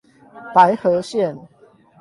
[0.55, 1.37] 白河線